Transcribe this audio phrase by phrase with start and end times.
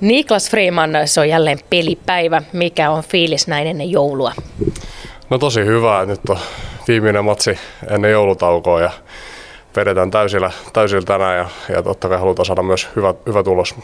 [0.00, 2.42] Niklas Freeman, se on jälleen pelipäivä.
[2.52, 4.32] Mikä on fiilis näin ennen joulua?
[5.30, 6.04] No tosi hyvä.
[6.06, 6.38] Nyt on
[6.88, 7.58] viimeinen matsi
[7.90, 8.90] ennen joulutaukoa ja
[9.76, 13.74] vedetään täysillä, täysillä tänään ja, ja totta kai halutaan saada myös hyvä, hyvä tulos.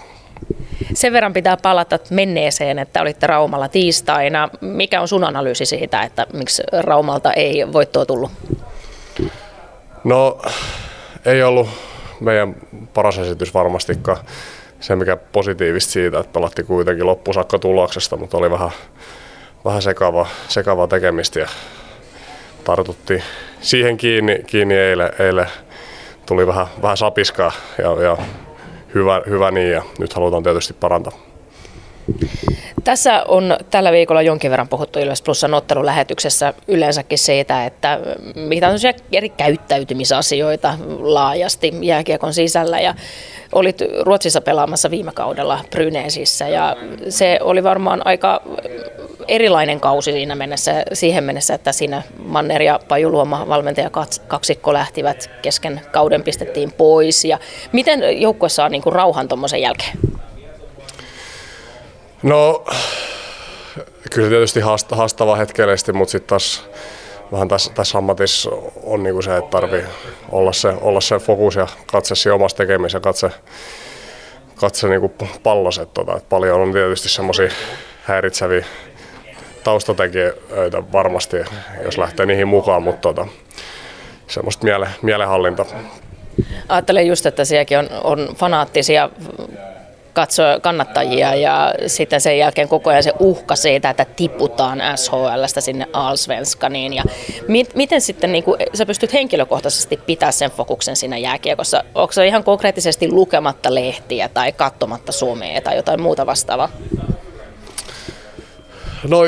[0.95, 4.49] Sen verran pitää palata menneeseen, että olitte Raumalla tiistaina.
[4.60, 8.31] Mikä on sun analyysi siitä, että miksi Raumalta ei voittoa tullut?
[10.04, 10.38] No
[11.24, 11.69] ei ollut
[12.21, 12.56] meidän
[12.94, 14.19] paras esitys varmastikaan
[14.85, 18.70] se, mikä positiivista siitä, että pelattiin kuitenkin loppusakka tuloksesta, mutta oli vähän,
[19.65, 21.48] vähän sekava, sekava tekemistä ja
[22.65, 23.23] tartuttiin
[23.61, 25.47] siihen kiinni, kiinni eilen, eilen
[26.27, 28.16] tuli vähän, vähän sapiskaa ja, ja
[28.95, 31.34] hyvä, hyvä niin ja nyt halutaan tietysti parantaa.
[32.85, 38.01] Tässä on tällä viikolla jonkin verran puhuttu Ilves Plusan ottelulähetyksessä yleensäkin siitä, että
[38.35, 38.79] mitä on
[39.12, 42.95] eri käyttäytymisasioita laajasti jääkiekon sisällä ja
[43.53, 46.77] olit Ruotsissa pelaamassa viime kaudella Bryneesissä ja
[47.09, 48.43] se oli varmaan aika
[49.29, 53.91] erilainen kausi siinä mennessä, siihen mennessä, että siinä Manner ja Pajuluoma valmentaja
[54.28, 57.39] kaksikko lähtivät kesken kauden pistettiin pois ja
[57.73, 59.98] miten joukkue saa niin kuin rauhan tuommoisen jälkeen?
[62.25, 62.64] No,
[64.11, 66.64] kyllä tietysti haastava hetkellisesti, mutta sitten taas
[67.33, 68.50] vähän tässä, tässä ammatissa
[68.83, 69.84] on niinku se, että tarvii
[70.33, 73.31] olla se, olla se fokus ja katse siinä omassa tekemisessä ja katse,
[74.56, 75.94] katse niinku palloset.
[75.94, 76.16] Tota.
[76.16, 77.48] Et paljon on tietysti semmoisia
[78.03, 78.64] häiritseviä
[79.64, 81.36] taustatekijöitä varmasti,
[81.84, 83.27] jos lähtee niihin mukaan, mutta tota,
[84.27, 85.64] semmoista miele, mielenhallinta.
[86.69, 89.11] Ajattelen just, että sielläkin on, on fanaattisia
[90.15, 95.87] katsoa kannattajia ja sitten sen jälkeen koko ajan se uhka siitä, että tiputaan SHLstä sinne
[95.93, 96.93] Allsvenskaniin.
[96.93, 97.03] Ja
[97.48, 101.84] mit, miten sitten niin kuin, sä pystyt henkilökohtaisesti pitää sen fokuksen siinä jääkiekossa?
[101.95, 106.69] Onko se ihan konkreettisesti lukematta lehtiä tai katsomatta Suomea tai jotain muuta vastaavaa?
[109.09, 109.19] No,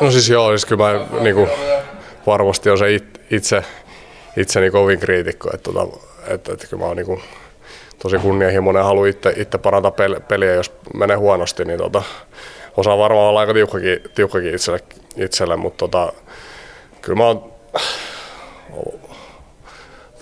[0.00, 1.50] no siis joo, siis kyllä mä niin kuin,
[2.26, 2.86] varmasti on se
[3.30, 3.62] itse,
[4.36, 7.22] itseni kovin kriitikko, että, että, tota, että, että kyllä mä oon niin kuin,
[7.98, 9.92] tosi kunnianhimoinen ja haluaa itse, parantaa
[10.28, 12.02] peliä, jos menee huonosti, niin tota,
[12.76, 14.80] osaa varmaan olla aika tiukkakin, tiukkakin itselle,
[15.16, 16.12] itselle mutta tota,
[17.02, 17.52] kyllä mä oon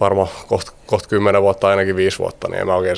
[0.01, 2.97] varmaan kohta koht kymmenen vuotta, ainakin viisi vuotta, niin en mä oikein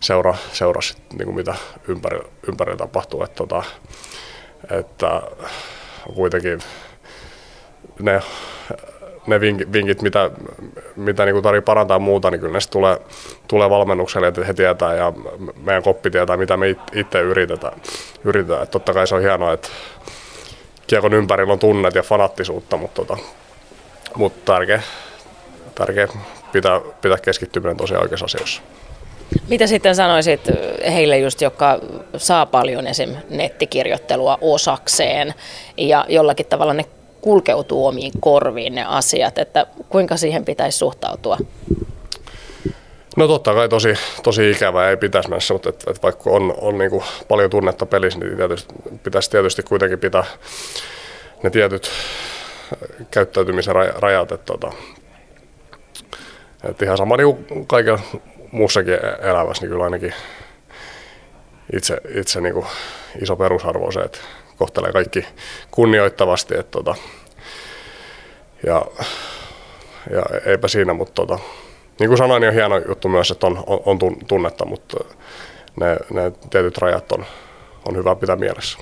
[0.00, 1.54] seuraa, sit, niin mitä
[1.88, 2.18] ympäri,
[2.48, 3.22] ympäri tapahtuu.
[3.22, 3.62] Että, tota,
[4.70, 5.22] että
[6.14, 6.58] kuitenkin
[7.98, 8.22] ne
[9.28, 10.30] ne vinkit, mitä,
[10.96, 12.98] mitä niin tarvitsee parantaa muuta, niin kyllä ne tulee,
[13.48, 15.12] tulee valmennukselle, että he tietää ja
[15.64, 17.80] meidän koppi tietää, mitä me itse yritetään.
[18.24, 18.62] yritetään.
[18.62, 19.68] Että totta kai se on hienoa, että
[20.86, 23.22] kiekon ympärillä on tunnet ja fanattisuutta, mutta, tota,
[24.16, 24.82] mutta tärkeä,
[25.74, 26.08] tärkeä
[26.52, 28.62] pitää, pitää keskittyminen tosiaan oikeassa asioissa.
[29.48, 30.40] Mitä sitten sanoisit
[30.92, 31.78] heille just, jotka
[32.16, 33.16] saa paljon esim.
[33.30, 35.34] nettikirjoittelua osakseen
[35.76, 36.84] ja jollakin tavalla ne
[37.20, 41.38] kulkeutuu omiin korviin ne asiat, että kuinka siihen pitäisi suhtautua?
[43.16, 46.78] No totta kai tosi, tosi ikävää ei pitäisi mennä, mutta et, et vaikka on, on
[46.78, 50.24] niin kuin paljon tunnetta pelissä, niin tietysti, pitäisi tietysti kuitenkin pitää
[51.42, 51.90] ne tietyt
[53.10, 54.32] käyttäytymisen rajat.
[54.32, 54.72] Että, tota,
[56.64, 58.00] että ihan sama niin kaikilla
[58.52, 60.14] muussakin elämässä, niin kyllä ainakin
[61.72, 62.66] itse, itse niin kuin
[63.22, 64.18] iso perusarvo on se, että
[64.58, 65.26] kohtelee kaikki
[65.70, 66.54] kunnioittavasti.
[66.54, 66.94] Että tota,
[68.66, 68.82] ja,
[70.10, 71.38] ja eipä siinä, mutta tota,
[72.00, 73.98] niin kuin sanoin, niin on hieno juttu myös, että on, on, on
[74.28, 75.04] tunnetta, mutta
[75.80, 77.24] ne, ne tietyt rajat on,
[77.88, 78.78] on hyvä pitää mielessä.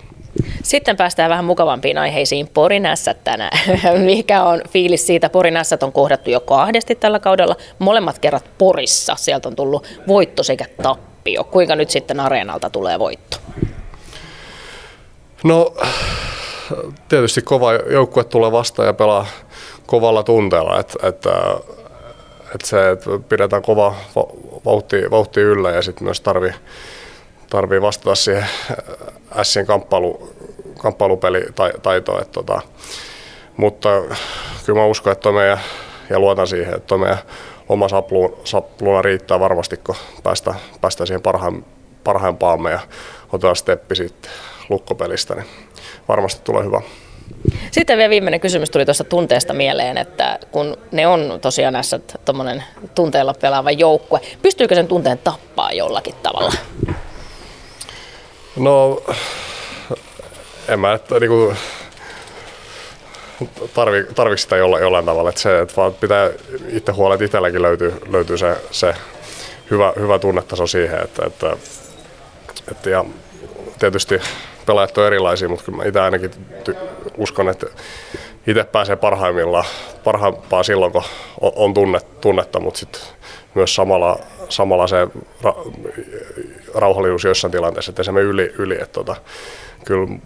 [0.62, 2.48] Sitten päästään vähän mukavampiin aiheisiin.
[2.48, 3.58] Porinässät tänään.
[4.04, 5.28] Mikä on fiilis siitä?
[5.28, 7.56] Porinässät on kohdattu jo kahdesti tällä kaudella.
[7.78, 9.16] Molemmat kerrat Porissa.
[9.16, 11.44] Sieltä on tullut voitto sekä tappio.
[11.44, 13.35] Kuinka nyt sitten areenalta tulee voitto?
[15.44, 15.74] No
[17.08, 19.26] tietysti kova joukkue tulee vastaan ja pelaa
[19.86, 21.30] kovalla tunteella, että, että,
[22.54, 23.94] että se, että pidetään kova
[24.64, 26.52] vauhti, vauhti yllä ja sitten myös tarvii
[27.50, 28.46] tarvii vastata siihen
[29.42, 30.32] Sien kamppailu,
[30.78, 32.22] kamppailupelitaitoon.
[32.22, 32.60] Että, tota,
[33.56, 33.88] mutta
[34.66, 35.60] kyllä mä uskon, että meidän,
[36.10, 37.18] ja luotan siihen, että meidän
[37.68, 37.86] oma
[38.44, 41.64] sapluuna riittää varmasti, kun päästä, päästä siihen parhaan,
[42.04, 42.80] parhaimpaamme ja
[43.32, 44.30] otetaan steppi sitten
[44.68, 45.46] lukkopelistä, niin
[46.08, 46.80] varmasti tulee hyvä.
[47.70, 52.64] Sitten vielä viimeinen kysymys tuli tuosta tunteesta mieleen, että kun ne on tosiaan näissä tuommoinen
[52.94, 56.52] tunteella pelaava joukkue, pystyykö sen tunteen tappaa jollakin tavalla?
[58.56, 59.02] No,
[60.68, 61.54] en mä, että niinku,
[63.74, 65.28] tarvi, tarvitse sitä jollain, jollain tavalla.
[65.28, 66.30] Että se, että vaan pitää
[66.68, 68.94] itse huolella, että itselläkin löytyy, löytyy se, se
[69.70, 71.56] hyvä, hyvä tunnetaso siihen, että, että
[72.70, 73.04] että ja
[73.78, 74.20] tietysti
[74.66, 76.30] pelaajat on erilaisia, mutta kyllä mä itse ainakin
[76.68, 76.76] ty-
[77.16, 77.66] uskon, että
[78.46, 79.64] itse pääsee parhaimmillaan,
[80.04, 81.02] parhaimpaa silloin, kun
[81.40, 83.02] on tunnet, tunnetta, mutta sitten
[83.54, 84.18] myös samalla,
[84.48, 85.04] samalla se
[85.44, 85.72] ra-
[86.74, 89.16] rauhallisuus joissain tilanteissa, että se me yli, yli että tota,
[89.84, 90.20] kyllä mun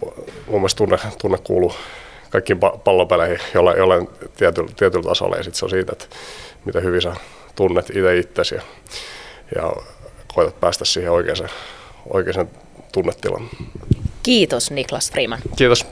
[0.47, 1.73] mielestä tunne, tunne kuuluu
[2.29, 6.05] kaikkiin pallopeleihin jollain, jollain tietyllä, tietyllä tasolla ja sitten se on siitä, että
[6.65, 7.15] miten hyvin sä
[7.55, 8.61] tunnet itse itsesi ja,
[9.55, 9.73] ja
[10.33, 11.49] koetat päästä siihen oikeaan,
[12.13, 12.49] oikeaan
[12.91, 13.49] tunnetilaan.
[14.23, 15.39] Kiitos Niklas Freeman.
[15.55, 15.85] Kiitos.